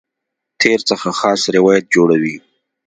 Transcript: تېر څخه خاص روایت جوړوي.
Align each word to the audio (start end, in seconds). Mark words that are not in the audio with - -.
تېر 0.61 0.79
څخه 0.89 1.07
خاص 1.19 1.41
روایت 1.55 1.85
جوړوي. 1.95 2.35